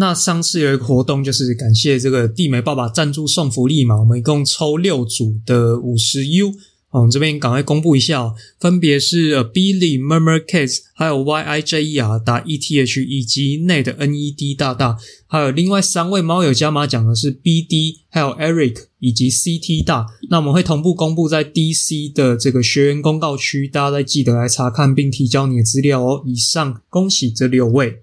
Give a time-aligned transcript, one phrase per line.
[0.00, 6.54] 那上次有一个活动，就是感谢这个地美爸爸赞助送福利嘛，我们一共抽六组的五十 U。
[6.92, 14.14] 我们这边赶快公布一下哦，分别是 Billy Murmur Case，还有 Y I J E R 打 E T H 以及 Ned N
[14.14, 14.96] E D 大大，
[15.28, 20.06] 还有另外三位猫友加码奖的是 B D，还有 Eric 以及 C T 大。
[20.30, 26.22] 那我们会同步公布在 D C 的这个学员公告区，大家再记得来查看并提交你的资料哦。
[26.26, 28.00] 以上恭喜这六位。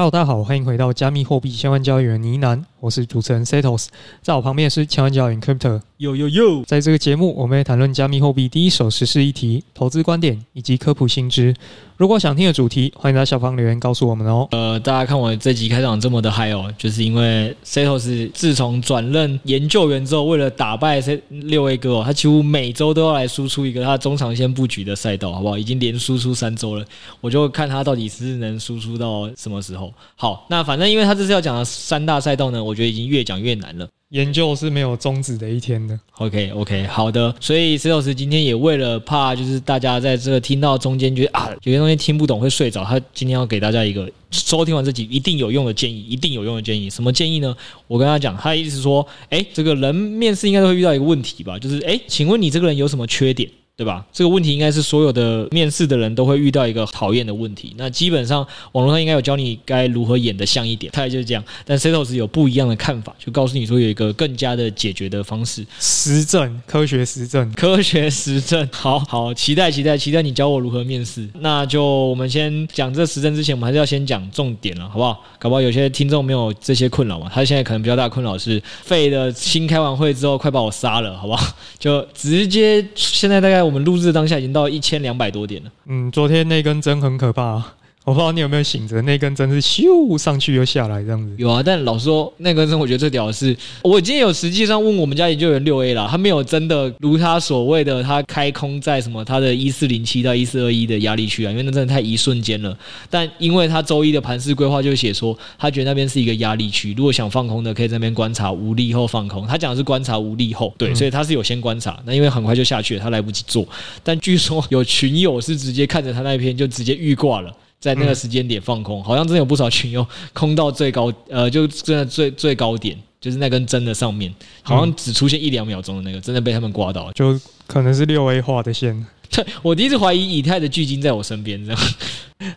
[0.00, 3.88] Hello，大家好，欢迎回到加密货币相关交易员呢喃，我是主持人 Setos，
[4.22, 5.80] 在我旁边是千万交易员 Crypto。
[5.98, 11.54] 呦呦呦，在这个节目，我们会谈论加密货币第一手实事议题、投资观点以及科普新知。
[11.98, 14.48] 如果想听的主题，欢迎在下方留言告诉我们哦。
[14.52, 25.58] 呃，大家看我这集开场这么的嗨哦，就是因为 Setos 自从转任研究员之后，为了打败 C 六 A 哥哦，他几乎每周都要来输出一个他中长线布局的赛道，好不好？
[25.58, 26.86] 已经连输出三周了，
[27.20, 29.92] 我就看他到底是能输出到什么时候。
[30.16, 33.88] 好，那反正因为他这次要讲的三大赛道呢，我觉得已经越讲越难了。
[34.10, 35.96] 研究是没有终止的一天的。
[36.18, 37.32] OK OK，好的。
[37.38, 46.90] 所以石老师今天也为了怕，就是大家在这个听到中间觉得啊，有些东西听不懂会睡着，他今天要给大家一个收听完这集一定有用的建议，一定有用的建议。
[46.90, 47.56] 什么建议呢？
[47.86, 53.48] 我跟他讲，他的意思说，哎，这个人面试应该都会遇到一个问题吧，就是哎，请问你这个人有什么缺点？
[53.80, 54.04] 对吧？
[54.12, 57.74] 这个问题应该是所有的面试的人都会遇到一个讨厌的问题。
[57.78, 61.42] 那基本上网络上应该有教你该如何演得像一点，大概就是这样。
[61.64, 65.64] 但 Setos 有不一样的看法，就告诉你说有一个更加的解决的方式。
[65.78, 68.68] 实证，科学实证，科学实证。
[68.70, 71.26] 好好，期待期待期待你教我如何面试。
[71.38, 75.24] 那就我们先讲这实证之前，我们还是要先讲重点了，好不好？
[75.38, 77.30] 搞不好有些听众没有这些困扰嘛。
[77.32, 81.56] 他现在可能比较大的困扰是，费的新开完会之后，快把我杀了，好不好？
[81.78, 83.69] 就直接现在大概。
[83.70, 85.70] 我们录制当下已经到一千两百多点了。
[85.86, 87.62] 嗯，昨天那根针很可怕。
[88.06, 91.34] 我不知道你有没有醒着，那根针是咻上去又下来这样子。
[91.36, 102.76] 有啊，但老实说，那根针我觉得最屌的是，我今天有实际上问我们家研究员六 A 啦，他没有真的如他所谓的他开空在什么他的一四零七到一四二一的压力区啊，因为那真的太一瞬间了。
[103.10, 109.46] 但因为他周一的盘势规划就写说，他觉得那边是一个压力区，如果想放空的可以在那边观察无力后放空。
[109.46, 112.00] 他讲的是观察无力后，对，所以他是有先观察。
[112.06, 113.68] 那因为很快就下去了，他来不及做。
[114.02, 117.54] 但据说有群友是直接看着他那篇就直接预挂了。
[117.80, 124.32] 在那个时间点放空，好像真的有不少群友 空到最高，呃，就真的最最高点，就是那根针的上面，
[124.62, 129.06] 好像只出现一两秒钟的那个，真的被他们刮到，就可能是六 A 画的线。
[129.30, 131.80] 对， 我第一次怀疑以太的巨鲸在我身边，这样。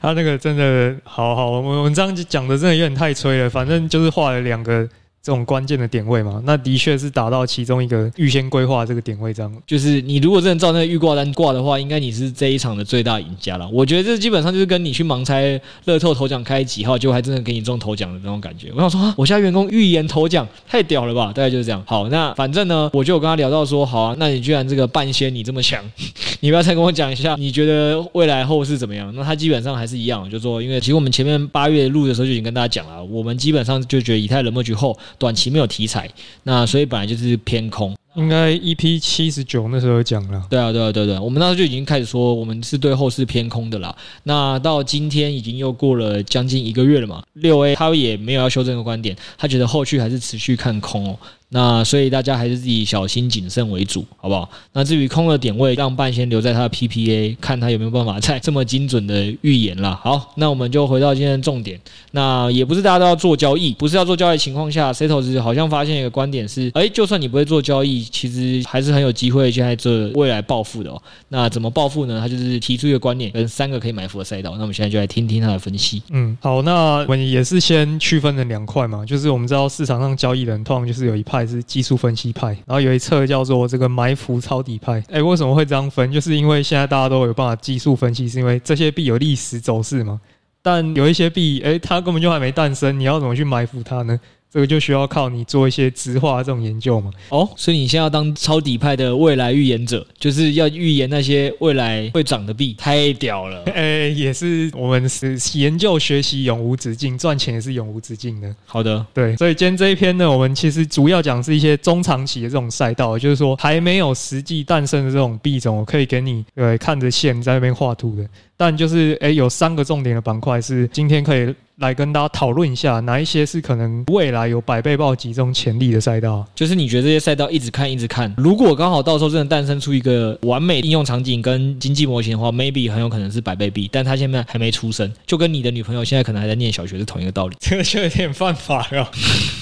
[0.01, 4.87] 他那个真的好好，我们我们这样讲的真的有点太吹了，反正就是画了两个。
[5.23, 13.65] 这种关键的点位嘛，那的确是达到其中一个预先规划这个点位，这样就是你如果真的照那个预挂单挂的话，应该你是这一场的最大赢家了。
[13.69, 18.69] 我觉得这基本上就是跟你去盲猜乐透头奖开几号，结果还真的给你中头奖的那种感觉。
[18.75, 21.27] 我想说啊，我家员工预言头奖太屌了吧？
[21.27, 21.81] 大概就是这样。
[21.87, 25.81] 好，那反正呢，我就跟他聊到说，好啊，那你居然这个半仙你这么强，
[26.41, 29.09] 你不要再跟我讲一下，你觉得未来后市怎么样？
[29.15, 36.09] 那他基本上还是一样，就说因为其实我们前面八月录的时候就已经跟大家讲了，我们基本上就觉得以太冷漠局后短期没有题材，
[36.43, 37.95] 那所以本来就是偏空。
[38.15, 40.43] 应该 EP 七十九那时候讲了。
[40.49, 43.95] 对啊，对啊，对对，我们那时候就已经开始说，我们是对后市偏空的啦。
[44.23, 51.17] 那到今天已经又过了将近一个月了嘛，六 A 他也没有要修正的观点，他觉得后续还是持续看空哦。
[51.49, 54.49] 那所以大家还是自己小心谨慎为主，好不好？
[54.71, 59.99] 那至于空的点位，让半仙留在他的 PPA，看他有没有办法再这么精准的预言啦。
[60.03, 61.79] 好，那我们就回到今天的重点。
[62.09, 70.99] 那也不是大家都要做交易，不是要做交易情况下，Setos 好像发现一个观点是，哎，就算你不会做交易，其实还是很有机会现在这未来暴富的哦。
[71.29, 72.19] 那怎么暴富呢？
[72.19, 74.51] 他就是提出一个观点，跟三个可以埋伏的赛道。
[74.55, 76.01] 那我们现在就来听听他的分析。
[76.09, 81.43] 嗯，好，那我们也是先区分了两块嘛，就是我们知道市场上交易人通常就是有一派。
[81.45, 85.03] 是技术分析派，然后有一侧叫做这个埋伏抄底派。
[85.09, 86.09] 哎、为什么会这样分？
[86.09, 90.21] 就是因为现在大家都有办法技术分析，是因为这些币有历史走势嘛。
[90.61, 94.17] 但有一些币，哎、它根本就还没诞生，你要怎么去埋伏它呢？
[94.53, 97.09] 这个就需要靠你做一些直化这种研究嘛。
[97.29, 103.63] 哦，所以你现在要当超底派的未来预言者，就是要预言那些未来会涨的币，太屌了。
[103.73, 108.55] 哎，也是我们是研究学习永无止境，赚钱也是永无止境的。
[108.67, 109.35] 好的，对。
[109.37, 118.23] 所以今天这一篇呢，我们其实主要讲是一些中长期的这种赛道，就是说还没有实际诞生的这种币种，我可以给你呃看着线在那边画图的。
[118.55, 126.45] 但就是诶，有三个重点的板块是今天可以来跟大家讨论一下，哪一些是可能未来有百倍暴击这种潜力的赛道？
[126.53, 139.11] 就是你觉得这些赛道一直看一直看，如果刚好到时候真的诞生出一个完美应用场景跟经济模型的话，maybe 很有可能是百倍币，但他现在还没出生，就跟你的女朋友现在可能还在念小学是同一个道理， 这个就有点犯法了。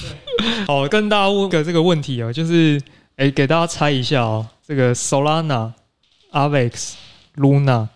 [0.67, 2.79] 好，跟大家问个这个问题啊，就是
[3.15, 5.71] 诶，给大家猜一下哦，这个 Solana、
[6.33, 6.94] Avex、
[7.37, 7.87] Luna。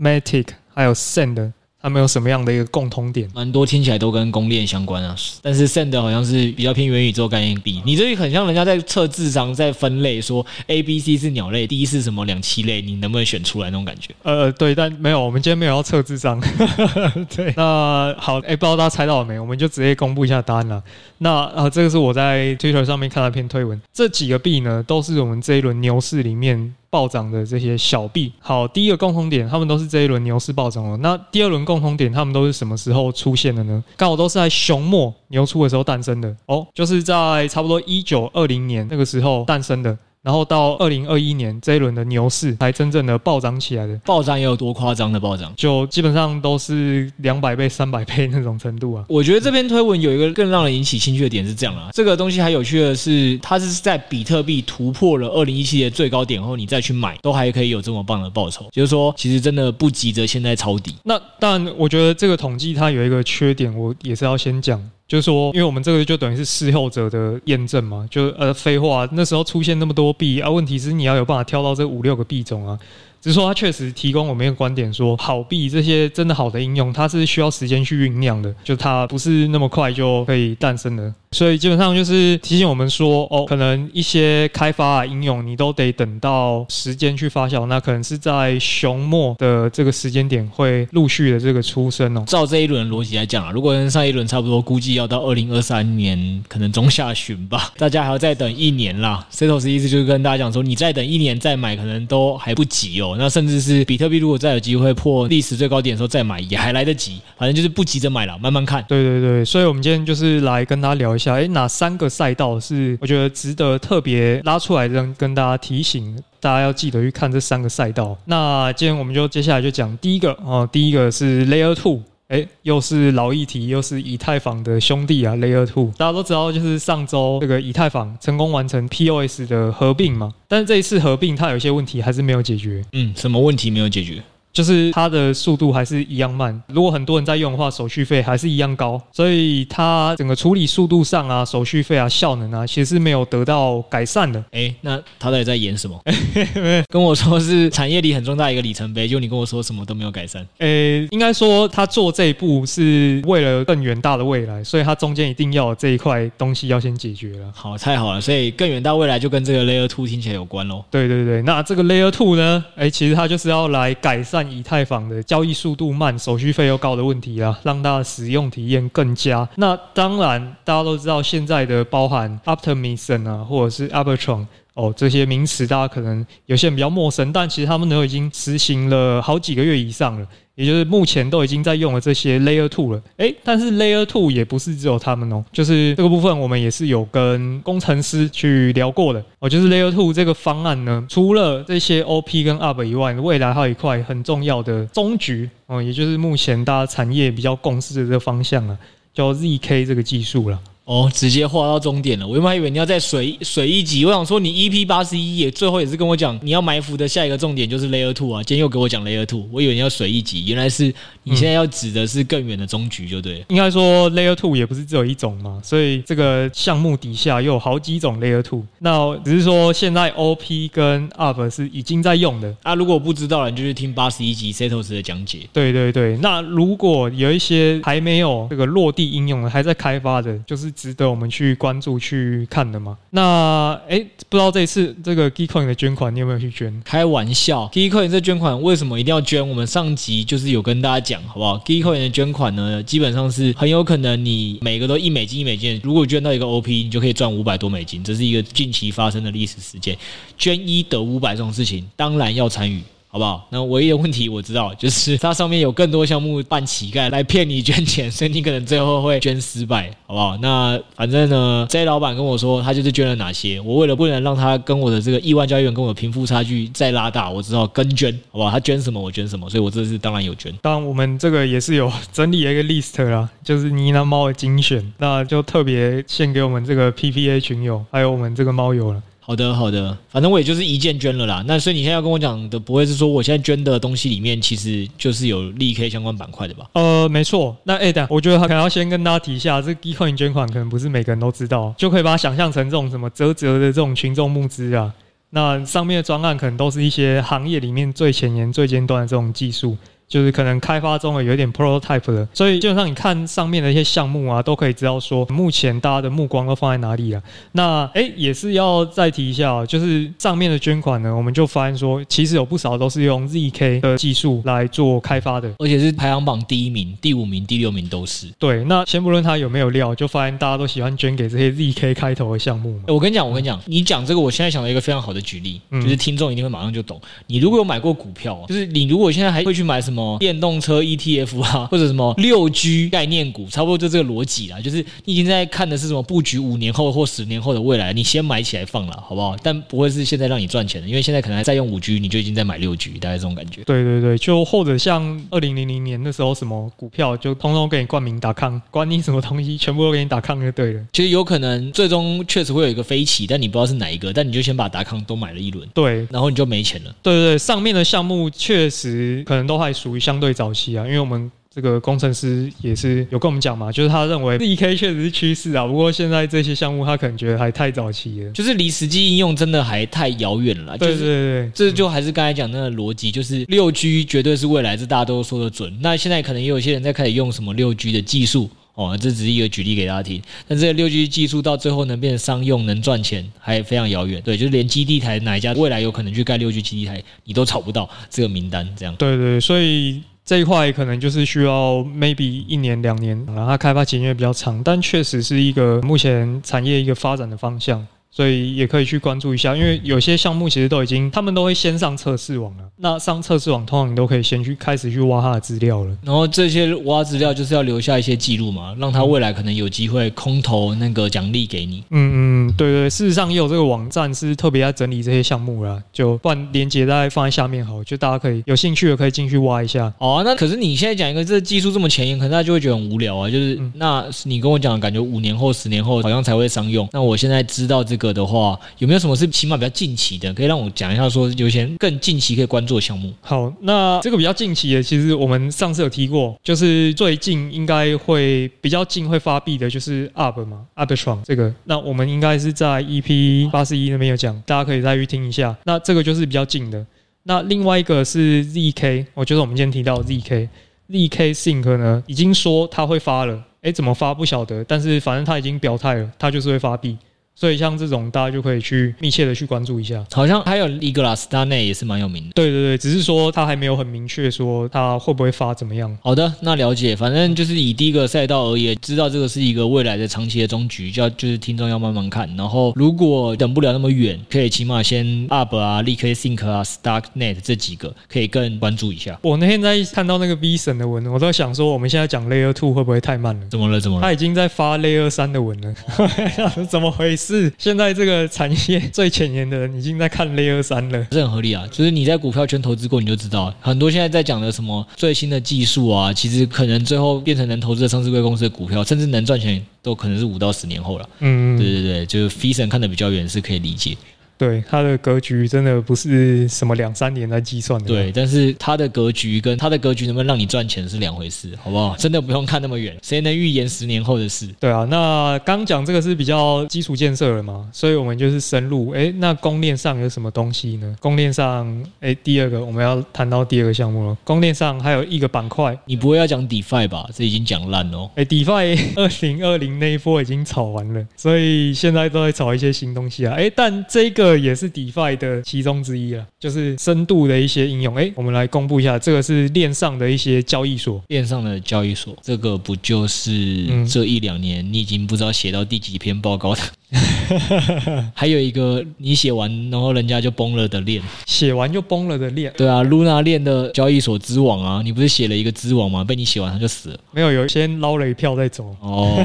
[0.00, 1.52] Matic 还有 Send
[1.82, 3.26] 他们有什么样的一个共通点？
[3.34, 7.80] 蛮多听起来都跟公链相关啊，但是 Send 好像是比较偏元宇宙概念币。
[7.86, 14.14] 你这里很像人家在测智商，在分类说 A、B、C 是鸟类，D 是什么两栖类，你能不能选出来那种感觉？
[14.22, 16.38] 呃，对，但没有，我们今天没有要测智商。
[17.34, 19.40] 对，那好，哎，不知道大家猜到了没？
[19.40, 20.82] 我们就直接公布一下答案了。
[21.16, 26.74] 那啊，这个是我在 Twitter 上面看到一篇推文，这几个币呢，都是我们这一轮牛市里面。
[26.90, 30.96] 暴涨的这些小币，好，第一个共同点，他们都是这一轮牛市暴涨了。
[30.96, 33.82] 那第二轮共同点，他们都是什么时候出现的呢？
[33.96, 39.96] 刚好都是在熊末牛初的时候诞生的哦，就是在差不多一九二零年那个时候诞生的。
[40.22, 45.52] 然后到二零二一年这一轮的牛市才真正的暴涨起来的，暴涨也有多夸张的暴涨？
[45.56, 49.04] 就基本上都是两百倍、三百倍那种程度啊。
[49.08, 58.68] 我觉得这篇推文有一个更让人引起兴趣的点是这样啊，这个东西还有趣的是，它是在比特币突破了二零一七年最高点后，你再去买，都还可以有这么棒的报酬。
[58.72, 60.94] 就是说，其实真的不急着现在抄底。
[61.04, 64.78] 那但我觉得这个统计它有一个缺点，我也是要先讲。
[65.10, 72.78] 就是说，因为我们这个就等于是事后者的验证嘛，就呃废话，那时候出现那么多币啊，问题是你要有办法挑到这五六个币种啊。
[73.20, 81.12] 只是说，它确实提供我们一个观点，说好币这些真的好的应用，它是需要时间去酝酿的，就它不是那么快就可以诞生的。
[81.36, 92.24] 所以基本上就是提醒我们说，哦，可能一些开发啊应用，你都得等到时间去发酵，那可能是在熊末的这个时间点会陆续的这个出生哦。
[92.26, 99.24] 照这一轮逻辑来讲啊，如果跟上一轮差不多，估计要到二零二三年可能中下旬吧， 大家还要再等一年啦。
[99.32, 103.14] Setos 意思就是跟大家讲说，你再等一年再买，可能都还不急哦。
[103.16, 107.20] 那甚至是比特币，如果再有机会破历史最高点的时候再买，也还来得及。
[107.38, 108.84] 反正就是不急着买了，慢慢看。
[108.88, 118.18] 对对对，所以我们今天就是来跟大家聊一下，哎，哪三个赛道是我觉得值得特别拉出来，跟跟大家提醒，大家要记得去看这三个赛道。
[118.24, 122.00] 那今天我们就接下来就讲第一个哦，第一个是 Layer Two。
[122.30, 125.90] 哎，又是老议题，又是以太坊的兄弟啊，Layer Two。
[125.96, 132.84] 大家都知道，就是上周这个以太坊成功完成 POS 的合并嘛，但是这一次合并它有一些问题还是没有解决。
[132.92, 134.22] 嗯，什么问题没有解决？
[134.52, 144.42] 就是它的速度还是一样慢，如果很多人在用的话，手续费还是一样高，所以它整个处理速度上啊，手续费啊，效能啊，其实是没有得到改善的。
[144.50, 146.00] 哎，那他到底在演什么？
[146.90, 150.44] 跟我说是产业里很重大一个里程碑，就你跟我说什么都没有改善。
[150.58, 157.46] 哎，应该说他做这一步是为了更远大的未来，所以他中间一定要有这一块东西要先解决了。
[157.54, 160.84] 好，太好了，所以更远大未来就跟这个 Layer Two 听起来有关喽。
[160.90, 162.64] 对对对，那这个 Layer Two 呢？
[162.74, 164.39] 哎，其实它就是要来改善。
[164.48, 169.48] 以太坊的交易速度慢、手续费又高的问题啊，让大家使用体验更佳。
[169.56, 174.46] 那当然，大家都知道现在的包含 Optimism 啊，或者是 Arbitrum
[174.80, 180.26] 哦，这些名词大家可能有些人比较陌生，但其实他们都已经实行了好几个月以上了。
[180.56, 198.76] 也就是目前都已经在用了这些 Layer Two 了，诶，但是 Layer Two 也不是只有他们哦，就是这个部分我们也是有跟工程师去聊过的哦，就是 Layer Two 这个方案呢，除了这些 OP 跟 UP 以外，未来还有一块很重要的终局哦，也就是目前大家产业比较共识的这个方向啊，
[199.14, 200.60] 叫 ZK 这个技术了。
[200.90, 202.26] 哦，直接画到终点了。
[202.26, 210.92] 我原本还以为你要再水水一集，我想说你 EP 八十一也最后也是跟我讲你要埋伏的下一个重点就是 Layer Two 啊，今天又给我讲 Layer Two，我以为你要水一集，原来是
[211.22, 213.38] 你现在要指的是更远的终局，就对。
[213.38, 218.64] 嗯、应该说 Layer Two 也不是只有一种嘛，所以这个项目底下又有好几种 Layer Two。
[218.80, 222.74] 那只是说现在 OP 跟 UP 是已经在用的啊。
[222.74, 225.48] 如果不知道了，你就去听八十一集 Setos 的讲解。
[225.52, 231.50] 对对对，那如果有一些还没有这个落地应用的，还在开发的，就是值得我们去。
[231.60, 232.96] 关注去看的吗？
[233.10, 233.98] 那哎，
[234.30, 236.80] 不知道这一次这个 Gecoin 的捐款，你有没有去捐？
[236.84, 239.46] 开玩笑，Gecoin 这捐款为什么一定要捐？
[239.46, 249.98] 我们上集就是有跟大家讲，好不好？Gecoin 的捐款呢，基本上是很有可能你每个都一美金一美金，如果捐到一个 OP，你就可以赚五百多美金，这是一个近期发生的历史事件。
[250.38, 252.80] 捐一得五百这种事情，当然要参与。
[253.12, 253.44] 好不好？
[253.50, 260.36] 那唯一的问题我知道，就是它上面有更多项目扮乞丐来骗你捐钱，所以你可能最后会捐失败，好不好？
[260.36, 268.50] 那反正呢，J 老板跟我说他就是捐了哪些，我为了不能让他跟我的这个亿万交易员跟我的贫富差距再拉大，我只好跟捐，好不好？
[268.50, 270.54] 他捐什么我捐什么，所以我这次当然有捐。
[270.62, 279.02] 当然，我们这个也是有整理一个 list 啦，就是呢喃猫的精选，那就特别献给我们这个 PPA 群友，还有我们这个猫友了。
[279.30, 281.44] 好的，好的，反正我也就是一键捐了啦。
[281.46, 286.68] 那所以你现在要跟我讲的，不会是说我现在捐的东西里面其实就是有力 K 相关板块的吧？
[286.72, 287.56] 呃，没错。
[287.62, 294.92] 那哎，等，我觉得可能要先跟大家提一下，这 Gcoin 捐款可能不是每个人都知道，就可以把它想象成这种什么啧啧的这种群众募资啊。
[295.30, 299.76] 那上面的专案可能都是一些行业里面最前沿、最尖端的这种技术。
[300.10, 307.22] 就是可能开发中的有点 prototype 的，所以基本上你看上面的一些项目啊，都可以知道说目前大家的目光都放在哪里了。
[307.52, 318.26] 那哎、欸，也是要再提一下，就是上面的捐款呢，我们就发现说，其实有不少都是用 zk 的技术来做开发的，而且是排行榜第一名、第五名、第六名都是。
[318.36, 322.76] 对，那先不论它有没有料，就发现大家都喜欢捐给这些 zk 开头的项目。
[322.88, 327.00] 我跟你讲，我跟你讲，你讲这个，我现在想到一个非常好的举例，就是听众一定会马上就懂。
[327.28, 334.60] 你如果有买过股票，就是你如果现在还会去买什么电动车？ETF 啊， 或者什么六 G 概念股，差不多就这个逻辑啦。
[334.60, 339.36] 就是你已经在看的是什么布局五年后或十年后的未来，你先买起来放了，好不好？
[339.42, 343.62] 但不会是现在让你赚钱的，因为现在可能还在用五 G，你就已经在买六 G，大概这种感觉。
[343.64, 350.80] 对对对，就或者像二零零零年的时候，什么股票就通通给你冠名打抗，管你什么东西，全部都给你打抗就对了。
[350.92, 356.94] 其实有可能最终确实会有一个飞起，但你不知道是哪一个，但你就先把达康都买了一轮，对，然后你就没钱了。
[357.02, 361.30] 对对对，上面的项目确实可能都还属于相对早期啊，因为我们。
[361.52, 370.78] 这个工程师也是有跟我们讲嘛，就是他认为 zk 确实是趋势啊，不过现在这些项目他可能觉得还太早期了，就是离实际应用真的还太遥远了。
[370.78, 375.76] 对对对，这就还是刚才讲那个逻辑，就是六 G 绝对是未来，这大家都说的准。
[375.82, 378.48] 那现在可能也有些人在开始用什么六 G 的技术
[378.80, 380.22] 哦，这只是一个举例给大家听。
[380.48, 384.22] 但这个六 G 技术到最后能变成商用、能赚钱，还非常遥远。
[384.22, 388.96] 对，就是连基地台哪一家未来有可能去盖六 G 基地台，你都找不到这个名单，这样。
[388.96, 390.00] 对对，所以。
[390.22, 397.84] 这一块可能就是需要 maybe 一年两年，然后它开发期间也比较长，但确实是一个目前产业一个发展的方向。
[398.10, 402.64] 所以也可以去关注一下，因为有些项目其实都已经，他们都会先上测试网了。
[402.76, 405.96] 那上测试网，通常你都可以先去开始去挖它的资料了。
[406.02, 411.84] 然后这些挖资料就是要留下一些记录嘛，让他未来可能有机会空投那个奖励给你。
[411.90, 419.92] 嗯嗯，对对，事实上也有这个网站是特别在整理这些项目啦，就不然连结再放在下面好，就大家可以有兴趣的可以进去挖一下。
[419.98, 423.30] 哦，那可是你现在讲一个这个技术这么前沿，可能大家就会觉得很无聊啊。
[423.30, 426.88] 就是、嗯、那你跟我讲，感觉五年后、十年后好像才会商用。
[426.92, 431.08] 那我现在知道这个的话，有没有什么是起码比较近期的，可以让我讲一下？
[431.08, 433.12] 说有些更近期可以关注的项目。
[433.20, 441.54] 好，那这个比较近期的，其实我们上次有提过，就是最近应该会比较近会发币的，就是 Arb 嘛，Arbitrum 这个。
[441.64, 445.56] 那我们应该是在 EP 八十一那边有讲，大家可以再去听一下。
[445.64, 446.84] 那这个就是比较近的。
[447.24, 456.96] 那另外一个是 ZK，我觉得我们今天提到 ZK，ZK Sync 呢，已经说他会发了，诶，怎么发不晓得，但是反正他已经表态了，他就是会发币。
[457.40, 460.04] 所以像这种，大家就可以去密切的去关注一下。
[460.12, 462.32] 好像还有一个啦，Starknet 也是蛮有名的。
[462.34, 465.96] 对对对，只是说他还没有很明确说他会不会发怎么样。
[466.02, 466.94] 好的，那了解。
[466.94, 472.28] 反正就是以第一个赛道而言，知道这个是一个未来的长期的终局，就要就是听众要慢慢看。
[472.36, 479.18] 然后如果等不了那么远，可以起码先 Arb 啊、ZK Sync 啊、Starknet 这几个可以更关注一下。
[479.22, 483.46] 我那天在看到那个 Vison 的文，我都想说我们现在讲 Layer Two 会不会太慢了？
[483.48, 483.80] 怎么了？
[483.80, 484.02] 怎么了？
[484.02, 485.74] 他已经在发 Layer 三的文了，
[486.68, 487.29] 怎么回事？
[487.56, 488.10] 现在这个。
[488.10, 491.64] 这个产业最前沿的人已经在看 Layer 三了，这很合理啊。
[491.70, 501.08] 就是你在股票圈投资过，你就知道很多现在在讲的什么最新的技术啊，其实可能最后变成能投资的上市贵公司的股票，甚至能赚钱，都可能是五到十年后了。
[501.20, 503.96] 嗯，对对对，就是 Fison 看得比较远，是可以理解。
[504.40, 507.86] 对，它的格局真的不是什么两三年来计算的。
[507.86, 511.94] 对，但是它的格局跟它的格局能不能让你赚钱是两回事，好不好？
[511.98, 514.48] 真的不用看那么远，谁能预言十年后的事？
[514.58, 518.92] 对啊，那刚讲这个是比较基础建设了嘛，所以我们就是深入。
[518.92, 520.96] 哎，那公链上有什么东西呢？
[521.00, 524.16] 公链上，哎，第二个我们要谈到第二个项目了。
[524.24, 527.06] 公链上还有一个板块，你不会要讲 DeFi 吧？
[527.14, 528.10] 这已经讲烂了。
[528.14, 533.34] 哎，DeFi 二零二零那一波已经炒完了，所以现在都在炒一些新东西啊。
[533.36, 534.29] 哎，但这个。
[534.30, 537.94] 个也是 DeFi 的其中之一了，就是深度的一些应用。
[537.96, 546.60] 哎，我们来公布一下，这个是链上的一些交易所，链上的交易所，这个不就是这一两年你已经不知道写到第几篇报告的？
[548.14, 552.52] 还有一个你写完然后人家就崩了的链，写完就崩了的链。
[552.56, 556.02] 对啊，Luna 链的交易所之网啊，你不是写了一个之网吗？
[556.02, 557.00] 被你写完它就死了。
[557.12, 558.74] 没有，有先捞了一票再走。
[558.80, 559.24] 哦，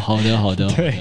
[0.00, 0.94] 好的，好的， 对。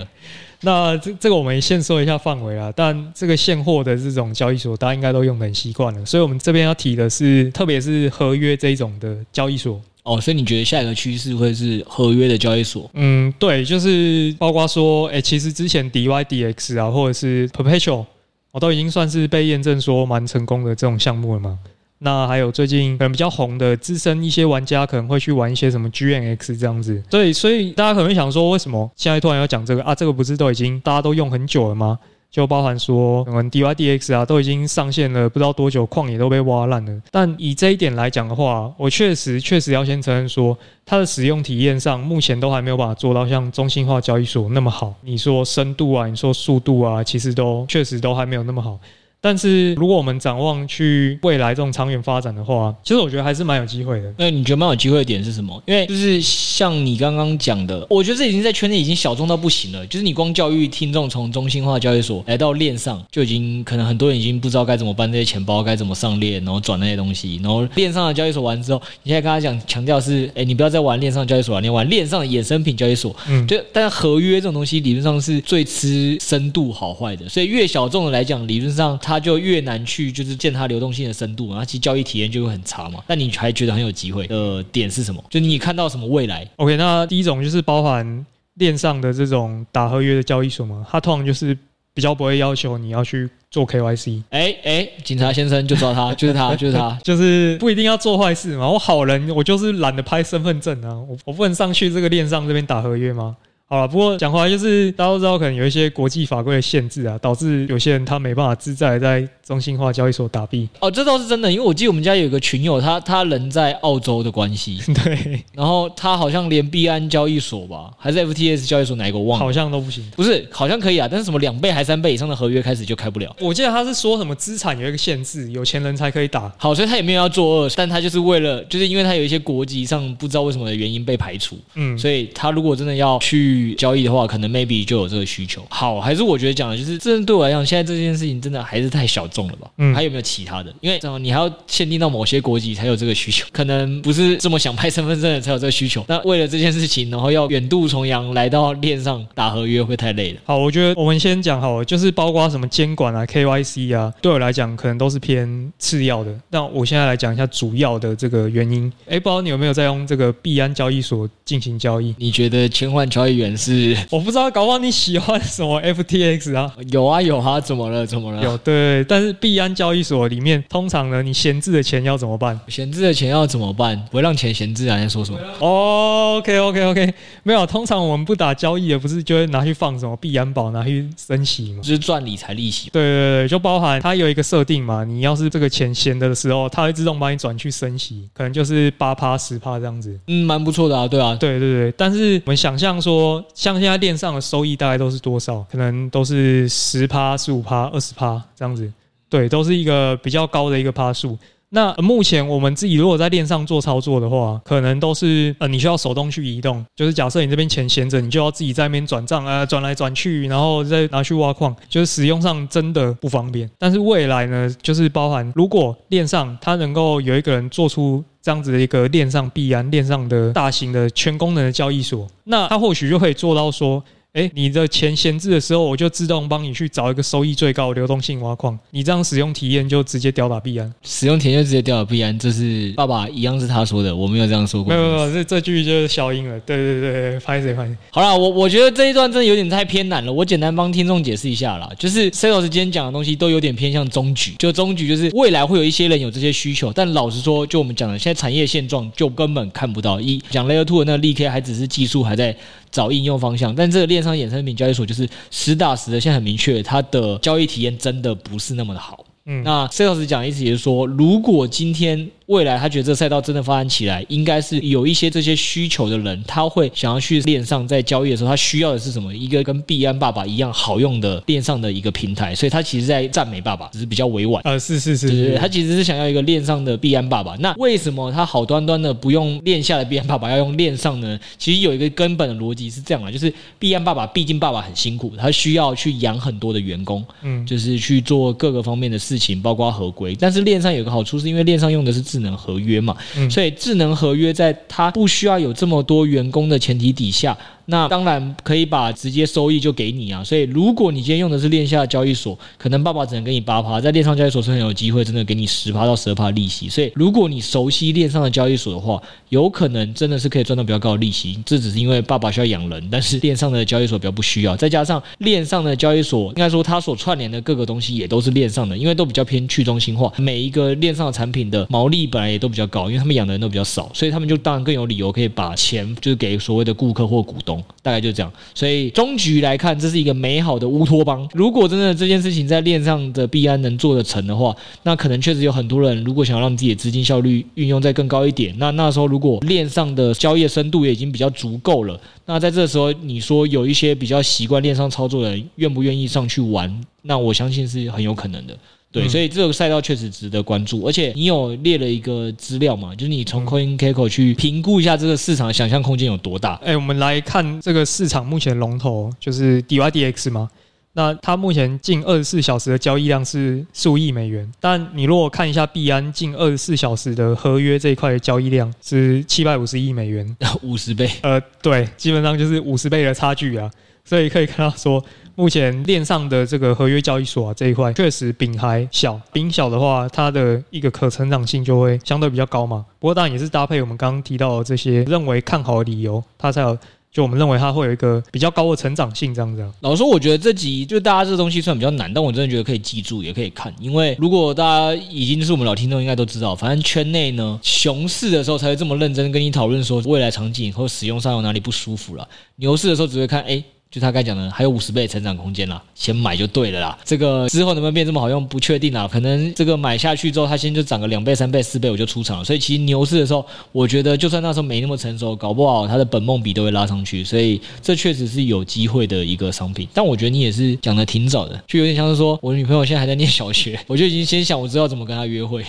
[0.63, 9.79] 那这这个我们先说一下范围啦，但这个现货的这种交易所，大家应该都用的很习惯了，所以我们这边要提的是，特别是合约这一种的交易所。
[10.03, 12.89] 哦，所以你觉得下一个趋势会是合约的交易所？
[12.93, 18.05] 嗯，对，就是包括说，哎，其实之前 DYDX 啊，或者是 Perpetual，
[18.51, 21.57] 我都已经算是被验证说蛮成功的这种项目了嘛。
[22.03, 27.01] 那还有最近可能比较红的资深一些玩家可能会去玩一些什么 G N X 这样子。
[27.09, 29.95] 对，所以大家可能会想说，为什么现在突然要讲这个啊？
[29.95, 31.97] 这个不是都已经大家都用很久了吗？
[32.29, 37.01] 就包含说，我们 DYDX 啊，都已经上线了，不知道多久，矿也都被挖烂了。
[37.11, 44.95] 但以这一点来讲的话，我确实确实要先承认说，它的使用体验上，目前都还没有办法做到像中心化交易所那么好。
[45.01, 48.79] 你说深度啊，你说速度啊，其实都确实都还没有那么好。
[49.23, 54.13] 但是，如果我们展望去未来这种长远发展的话，其实我觉得还是蛮有机会的。
[54.17, 55.63] 那你觉得蛮有机会的点是什么？
[55.65, 59.87] 因为就是像你刚刚讲的，我觉得这已经在圈内已经小众到不行了。
[59.87, 67.39] 就是你光教育听众从中心化交易所来到链上，就已经可能很多人已经不知道该怎么办这些钱包，该怎么上链，然后转那些东西。
[67.41, 73.15] 然后链上的交易所完之后，你现在跟他讲强调是，哎，你不要再玩链上交易所了，你玩链上的衍生品交易所。
[73.29, 80.11] 嗯，就但是合约这种东西理论上是最吃深度好坏的，所以越小众的来讲，理论上它就越难去。
[80.11, 82.99] 就是见它流动性的深度，然后其实交易体验就会很差嘛。
[83.07, 85.23] 但你还觉得很有机会的点是什么？
[85.29, 91.57] 就你看到什么未来？OK，那第一种就是包含链上的这种打合约的交易所嘛，它通常就是
[91.93, 94.21] 比较不会要求你要去做 KYC。
[94.29, 98.69] 哎哎，警察先生就抓他， 就是他，就是他，就是不一定要做坏事嘛。
[98.69, 103.35] 我好人，我就是懒得拍身份证啊，我我不能上去这个链上这边打合约吗？
[103.73, 110.69] 好了，不过讲回来就是大家都知道，可能有一些国际法规的限制啊，导致有些人他没办法自在在中心化交易所打币。
[110.79, 120.07] 哦，这倒是真的，因为我记得我们家有一个群友，他他人在澳洲的关系， 对，然后他好像连币安交易所吧，还是 FTS 交易所哪一个我忘了，好像都不行。
[120.15, 123.35] 不是，好像可以啊，但是什么两倍还三倍以上的合约开始就开不了。
[123.39, 126.53] 我记得他是说什么资产有一个限制，有钱人才可以打。
[126.59, 131.57] 好，所以他也没有要作恶，但他就是为了，就是因为他有一些国籍上不知道为什么的原因被排除。
[131.73, 134.53] 嗯，所以他如果真的要去交易的话，可能。
[134.53, 135.65] maybe 就有这个需求。
[135.67, 139.67] 好，还是我觉得讲的就是，这对我来讲，现在这件事情真的还是太小众了吧？
[139.79, 140.71] 嗯，还有没有其他的？
[140.79, 146.05] 因为你还要限定到某些国籍才有这个需求， 可能不是这么想拍身份证的才有这个需求。
[146.07, 150.39] 那为了这件事情，然后要远渡重洋来到链上打合约，会太累了。
[150.45, 156.31] 好，我觉得我们先讲好了，就是包括什么监管啊、KYC 啊，对我来讲可能都是偏次要的。
[156.51, 158.93] 那我现在来讲一下主要的这个原因。
[159.07, 162.13] 哎，不知道你有没有在用这个币安交易所进行交易？
[162.19, 163.97] 你觉得千换交易员是？
[164.09, 166.71] 我不知道，搞不好你喜欢什么 FTX 啊？
[166.91, 168.41] 有啊有啊，怎么了怎么了？
[168.43, 172.59] 有对，但是币安交易所里面，通常呢，你闲置的钱要怎么办？
[172.67, 174.01] 闲置的钱要怎么办？
[174.11, 174.97] 不会让钱闲置啊？
[174.97, 175.39] 你在说什么？
[175.59, 181.81] 哦，OK OK OK，没有，通常我们不打交易的，不是就会拿去放什么币安宝，拿去升息嘛？
[181.81, 182.89] 就是赚理财利息。
[182.91, 190.17] 对对对，就包含它有一个设定嘛，你要是这个钱闲的时候，它会自动帮你转去升息，可能就是八趴十趴这样子。
[190.27, 191.93] 嗯，蛮不错的啊，对啊，对对对。
[191.97, 195.03] 但是我们想象说，像现在链上的收益大概。
[195.03, 195.59] 都是多少？
[195.69, 198.89] 可能都是十趴、十五趴、二十趴这样子，
[199.27, 201.37] 对，都是一个比较高的一个趴数。
[201.69, 206.85] 那目前我们自己如果在链上做操作的话，可能都是呃，你需要手动去移动。
[206.95, 213.69] 就是假设你这边钱闲着，你就要自己在那边转账啊，转来转去，然后再拿去挖矿，就是使用上真的不方便。
[213.77, 224.03] 但是未来呢，就是包含如果链上它能够有一个人做出这样子的一个链上币安、链上的大型的全功能的交易所，那它或许就可以做到说。
[224.33, 228.77] 哎，你的钱闲置的时候，我就自动帮你去找一个收益最高的流动性挖矿。
[228.89, 234.91] 你这样使用体验就直接吊打币安，使用体验就直接吊打币安，这是爸爸一样是他说的，我没有这样说过。
[234.91, 236.59] 没有没有，这这句就是消音了。
[236.61, 237.95] 对对对，拍谁拍谁。
[238.09, 241.87] 好了，我我觉得这一段真的有点太偏难了，我简单帮听众解释一下啦。
[241.99, 250.19] 就是师今天讲的东西都有点偏向终局，就终局就是未来会有一些人有这些需求，但老实说，就我们讲的现在产业现状就根本看不到。
[250.19, 252.55] 一讲 Layer Two 的那个 ZK 还只是技术还在
[252.89, 259.25] 找应用方向，但这个链上衍生品交易所就是实打实的，现在很明确，它的交易体验真的不是那么的好。
[259.45, 269.33] 嗯，那师讲的意思也是说，如果今天未来他觉得这个赛道真的发展起来，应该是有一些这些需求的人，他会想要去链上在交易的时候，他需要的是什么？
[269.33, 274.61] 一个跟币安爸爸一样好用的链上的一个平台，所以他其实在赞美爸爸，只是比较委婉。
[274.65, 277.55] 呃，是是是，对对，他其实是想要一个链上的币安爸爸。
[277.57, 281.39] 那为什么他好端端的不用链下的币安爸爸，要用链上呢？
[281.57, 290.35] 其实有一个根本的逻辑是这样的，就是币安爸爸毕竟爸爸很辛苦，他需要去养很多的员工，嗯，就是去做各个方面的事情，包括合规。
[290.37, 297.55] 但是链上有个好处，是因为链上用的是智能合约嘛，嗯，所以智能合约在它不需要有这么多员工的前提底下。
[297.85, 306.87] 那当然可以把直接收益就给你啊，所以如果你今天用的是链下交易所，可能爸爸只能给你八趴，在链上交易所是很有机会真的给你十趴到十二趴利息。
[306.87, 311.59] 所以如果你熟悉链上的交易所的话，有可能真的是可以赚到比较高的利息。
[311.65, 327.72] 这只是因为爸爸需要养人，但是链上的交易所比较不需要，再加上链上的交易所应该说它所串联的各个东西也都是链上的，因为都比较偏去中心化，每一个链上的产品的毛利本来也都比较高，因为他们养的人都比较少，所以他们就当然更有理由可以把钱就是给所谓的顾客或股东。
[328.01, 331.47] 大概就这样，所以终局来看，这是一个美好的乌托邦。
[331.53, 347.03] 如果真的这件事情在链上的币安能做得成的话，那可能确实有很多人，如果想要让自己的资金效率运用再更高一点，那那时候如果链上的交易深度也已经比较足够了，那在这时候你说有一些比较习惯链上操作的人，愿不愿意上去玩？
[347.21, 348.77] 那我相信是很有可能的。
[349.13, 356.73] 对，所以这个赛道确实值得关注，而且你有列了一个资料嘛，就是你从 CoinGecko 去评估一下这个市场的想象空间有多大。
[356.83, 360.67] 哎，我们来看这个市场目前龙头就是 DYDX 嘛，
[361.13, 371.29] 那它目前近二十四小时的交易量是数亿美元，但你如果看一下币安近二十四小时的合约这一块的交易量是七百五十亿美元， 五十倍。
[371.43, 373.91] 呃，对，基本上就是五十倍的差距啊，
[374.25, 375.23] 所以可以看到说。
[375.55, 383.05] 目前链上的这个合约交易所啊，这一块确实饼还小，饼小的话，它的一个可成长性就会相对比较高嘛。
[383.19, 386.97] 不过当然也是搭配我们刚刚提到的这些认为看好的理由，它才有
[387.31, 389.83] 就我们认为它会有一个比较高的成长性这样子。
[390.01, 403.83] 老实说，我觉得这集就大家这个东西算比较难，但我真的觉得可以记住，也可以看，因为如果大家已经是我们老听众，应该都知道，反正圈内呢，熊市的时候才会这么认真跟你讨论说未来场景或使用上有哪里不舒服了，牛市的时候只会看哎。
[404.13, 407.17] 就他刚才讲的，还有五十倍成长空间啦，先买就对了啦。
[407.25, 409.27] 这个之后能不能变这么好用，不确定啦。
[409.27, 412.63] 可能这个买下去之后，它先就涨个两倍、三倍、四倍，我就出场了。
[412.63, 417.43] 所以其实牛市的时候，我觉得就算那时候没那么成熟，搞不好它的本梦比都会拉上去。
[417.43, 420.07] 所以这确实是有机会的一个商品。
[420.13, 425.83] 但我觉得你也是讲的挺早的，就有点像是说我女朋友现在还在念小学， 我就已经先想我知道怎么跟她约会，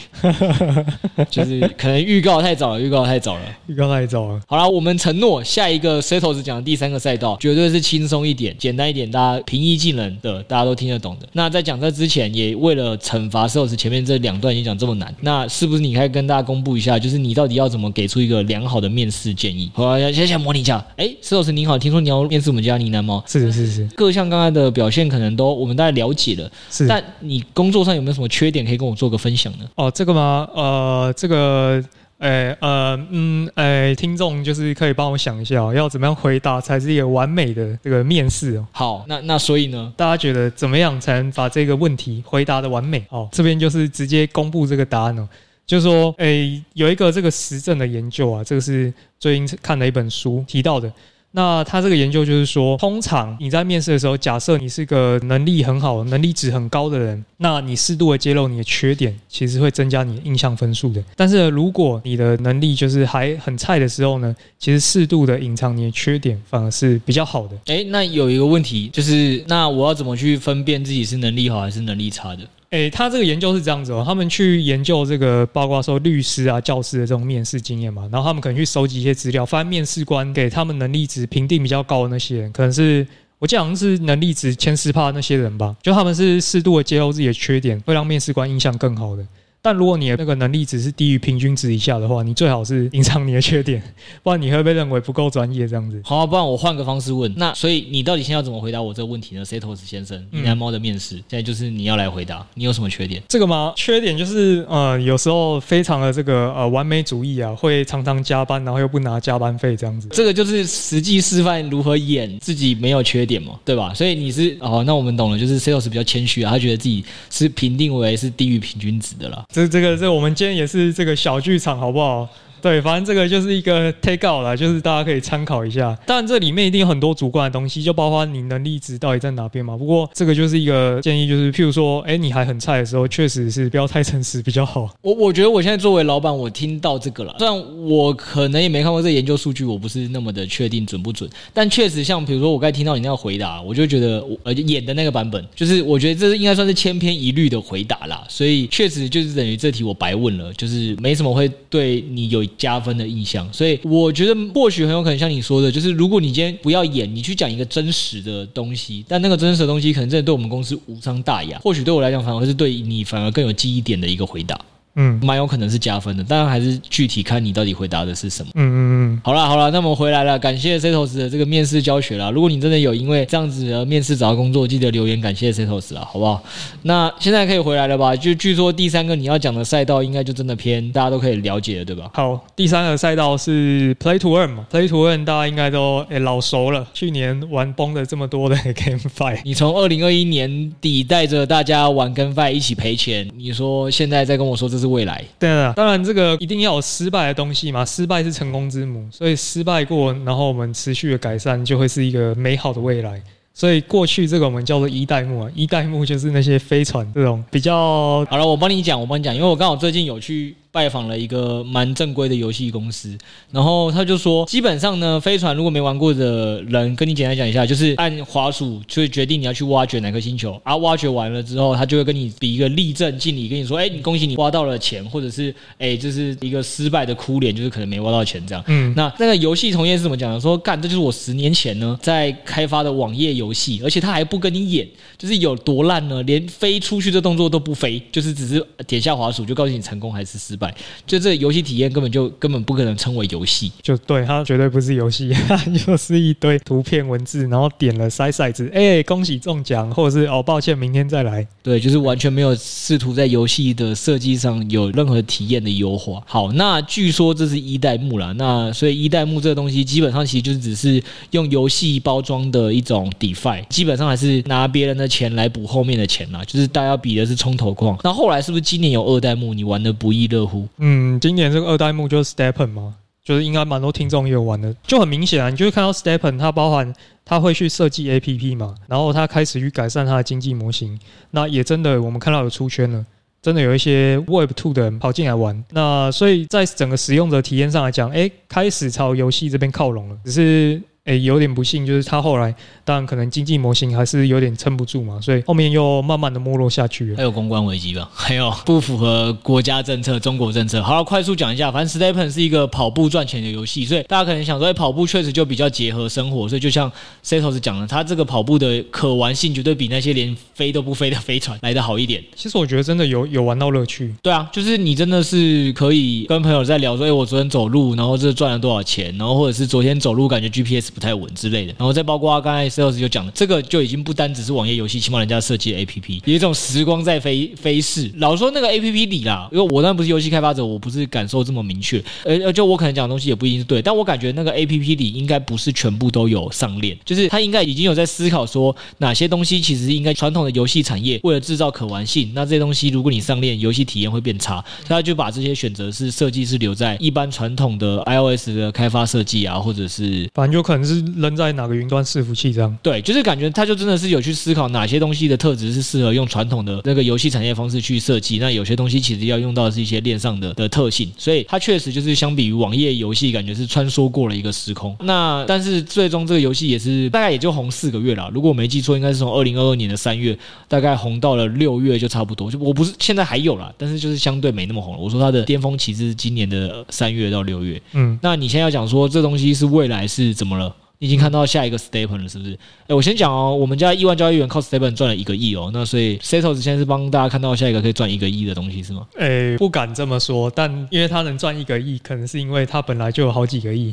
[1.29, 4.41] 就是可能预告太早了，预告太早了，预告太早了。
[4.47, 8.14] 好了，我们承诺下一个 Setos 讲的第三个赛道绝对是轻松。
[8.15, 11.27] 松一点，简单一点，大家平易近人的，大家都听得懂的。
[11.33, 19.69] 那在讲这之前，也为了惩罚 Setos 前面这两段演讲这么难，那是不是你可以跟大家公布一下，就是你到底要怎么给出一个良好的面试建议？
[19.75, 20.87] 好，先先模拟一下。
[20.97, 23.21] 哎，Setos 你好，听说你要面试我们家呢喃猫？
[23.27, 26.87] 是是是，各项刚才的表现可能都我们大概了解了，是。
[26.87, 29.65] 但你工作上有没有什么缺点可以跟我做个分享呢？
[29.75, 30.47] 哦，这个吗？
[30.55, 31.83] 呃，这个。
[32.25, 38.67] 哎呃嗯哎，听众就是可以帮我想一下，要怎么样回答才是一个完美的这个面试哦？
[38.73, 43.05] 好，那那所以呢，大家觉得怎么样才能把这个问题回答的完美？
[43.11, 45.29] 哦，这边就是直接公布这个答案哦，
[45.67, 50.91] 就是说，哎，有一个这个实证的研究啊，这个是最近看的一本书提到的。
[51.37, 61.03] 那他这个研究就是说，通常你在面试的时候，假设你是个能力很好、能力值很高的人，那你适度的揭露你的缺点，其实会增加你的印象分数的。
[61.17, 67.59] 但是如果你的能力就是还很菜的时候呢，其实适度的隐藏你的缺点，反而是比较好的。
[67.67, 72.43] 诶，那有一个问题就是，那我要怎么去分辨自己是能力好还是能力差的？
[72.75, 83.07] 诶，他这个研究是这样子哦，他们去研究这个，包括说律师啊、教师的这种面试经验嘛，然后他们可能去收集一些资料，发现面试官给他们能力值评定比较高的那些人，可能是
[83.39, 89.25] 我记得好像是能力值前十趴那些人吧，就他们是适度的揭露自己的缺点，会让面试官印象更好的。
[89.65, 93.83] 但如果你的那个能力只是低于平均值以下的话，你最好是隐藏你的缺点，
[94.23, 95.99] 不然你会被认为不够专业这样子。
[96.05, 97.33] 好，不然我换个方式问。
[97.39, 103.23] 那所以你到底现在要怎么回答我这个问题呢？Setos 先生，你来猫的面试现在就是你要来回答，你有什么缺点？
[103.27, 103.73] 这个吗？
[103.75, 110.09] 缺点就是呃，有时候非常的这个呃完美主义啊，会常常加班，然后又不拿加班费这样子。
[110.11, 113.95] 这个就是实际示范如何演自己没有缺点嘛，对吧？
[113.95, 119.43] 所以你是哦，那我们懂了，就是 Setos 比较谦虚啊，他觉得自己是评定为是低于平均值的了。
[119.55, 122.29] 这这个这我们今天也是这个小剧场，好不好？
[122.65, 125.95] 对，反正这个就是一个 take out 啦，就是大家可以参考一下。
[126.07, 129.77] 当然这里面一定有很多主观的东西，就包括你能力值到底在哪边嘛。
[129.77, 134.89] 不过这个就是一个建议，就是譬如说，哎，你还很菜的时候，确实是不要太诚实比较好。
[135.03, 148.25] 我我觉得我现在作为老板，我听到这个了，虽然我可能也没看过这研究数据，我不是那么的确定准不准，但确实像比如说我刚才听到你那个回答，我就觉得我呃演的那个版本，就是我觉得这是应该算是千篇一律的回答啦。
[148.27, 153.51] 所以确实就是等于这题我白问了，就是没什么会对你有加分的印象。
[153.53, 161.59] 所以我觉得或许很有可能像你说的，就是如果你今天不要演，你去讲一个真实的东西，但那个真实的东西可能真的对我们公司无伤大雅。
[161.63, 164.59] 或许对我来讲，反而是对你反而更有记忆点的一个回答。
[164.97, 168.51] 嗯，蛮有可能是加分的，当然还是具体看你到底回答的是什么。
[168.55, 168.79] 嗯嗯
[169.15, 169.21] 嗯。
[169.25, 172.31] 好了好了，那么回来了，感谢 Setos 的这个面试教学啦。
[172.31, 176.43] 如果你真的有因为这样子的面试找到工作，记得留言感谢 Setos 啦，好不好？
[176.83, 178.15] 那现在可以回来了吧？
[178.15, 182.11] 就据说第三个你要讲的赛道，应该就真的偏大家都可以了解了，对吧？
[182.15, 195.25] 好，第三个赛道是 Play to Earn 嘛？Play to Earn 大家应该都诶、欸、老熟了，去年玩崩了这么多的 GameFi，你从二零二一年底带着大家玩 GameFi 一起赔钱，你说现在再跟我说这是未来？
[195.39, 195.73] 对啊。
[195.77, 203.23] 当然，这个一定要有失败的东西嘛，失败是成功之母，所以失败过，然后我们持续的改善，就会是一个美好的未来。
[203.53, 208.25] 所以过去这个我们叫做一代目啊，一代目就是那些飞船这种比较。
[208.29, 210.55] 好了，我帮你讲，我帮你讲，因为我刚好最近有去。
[210.75, 213.17] 拜访了一个蛮正规的游戏公司，
[213.53, 228.65] 然后他就说，基本上呢，飞船如果没玩过的人，跟你简单讲一下，就是按滑鼠就会决定你要去挖掘哪颗星球，啊，挖掘完了之后，他就会跟你比一个立正敬礼，跟你说，哎，你恭喜你挖到了钱，或者是哎，这是一个失败的哭脸，就是可能没挖到钱这样。
[228.67, 230.41] 嗯，那那个游戏从业是怎么讲的？
[230.41, 236.21] 说干，这就是我十年前呢在开发的网页游戏，而且他还不跟你演，就是有多烂呢？
[236.25, 240.64] 连飞出去的动作都不飞，就是只是点下滑鼠就告诉你成功还是失败。
[241.07, 251.47] 就这个游戏体验根本就根本不可能称为游戏，就对，它绝对不是游戏， 它就是一堆图片文字，然后点了筛骰子，哎，恭喜中奖，或者是哦，抱歉，明天再来。
[251.63, 256.23] 对，就是完全没有试图在游戏的设计上有任何体验的优化。
[256.27, 267.99] 好，那据说这是一代目啦，那所以一代目这个东西基本上其实就是只是用游戏包装的一种 DeFi，基本上还是拿别人的钱来补后面的钱啦，就是大家比的是冲头矿。
[268.05, 270.54] 那后来是不是今年有二代目，你玩的不亦乐乎？
[270.79, 280.99] 嗯，今年这个二代目就是 Stepen 嘛，就是应该蛮多听众也有玩的，就很明显啊，你就会看到 Stepen，它包含它会去设计 APP 嘛，然后它开始去改善它的经济模型，
[281.31, 283.05] 那也真的我们看到有出圈了，
[283.41, 290.83] 真的有一些 Web Two 的人跑进来玩，那所以在整个使用者体验上来讲，哎，开始朝游戏这边靠拢了，只是。
[291.05, 297.17] 诶、欸，有点不幸，就是他后来当然可能经济模型还是有点撑不住嘛，所以后面又慢慢的没落下去了。
[297.19, 300.83] 还有公关危机吧，还有不符合国家政策、中国政策。
[300.83, 306.91] 好了，快速讲一下，反正 Stepen 是一个跑步赚钱的游戏，所以大家可能想说，哎，跑步确实就比较结合生活，所以就像
[307.23, 312.25] Setos 讲的，他这个跑步的可玩性绝对比那些连飞都不飞的飞船来的好一点。
[312.35, 314.15] 其实我觉得真的有有玩到乐趣。
[314.23, 321.75] 对啊，就是你真的是可以跟朋友在聊说，哎，我昨天走路，然后这赚了多少钱，然后或者是昨天走路感觉 GPS 不太稳之类的。
[321.79, 328.11] 然后再包括刚才 Setos 就讲了，这个就已经不单只是网页游戏，起码人家设计的 APP 有一种时光在飞飞逝。
[328.17, 351.65] 老说那个 APP 里啦，因为我当然不是游戏开发者，我不是感受这么明确，而就我可能讲的东西也不一定是对，但我感觉那个 APP 里应该不是全部都有上链，就是他应该已经有在思考说哪些东西其实应该传统的游戏产业为了制造可玩性，那这些东西如果你上链，游戏体验会变差，他就把这些选择是设计是留在一般传统的 iOS 的开发设计啊，或者是反正有可能是扔在哪。
[351.65, 352.77] 个云端伺服器这样？
[352.83, 364.95] 对，就是感觉他就真的是有去思考哪些东西的特质是适合用传统的那个游戏产业方式去设计，那有些东西其实要用到的是一些链上的的特性，所以它确实就是相比于网页游戏，感觉是穿梭过了一个时空。
[365.01, 370.37] 那但是最终这个游戏也是大概也就红四个月了，如果我没记错，应该是从二零二二年的三月
[370.69, 372.51] 大概红到了六月就差不多。
[372.51, 375.01] 就我不是现在还有啦，但是就是相对没那么红了。
[375.01, 377.81] 我说它的巅峰期是今年的三月到六月。
[377.93, 380.74] 嗯，那你现在要讲说这东西是未来是怎么了？
[381.05, 382.59] 已经看到下一个 STEPN 了，是不是？
[382.87, 389.07] 哎，我先讲哦，我们家亿万交易员靠 STEPN 赚了一个亿哦，那所以 Setos 现在是帮大家看到下一个可以赚一个亿的东西是吗？
[389.19, 393.91] 哎，不敢这么说，但因为他能赚一个亿，可能是因为他本来就有好几个亿，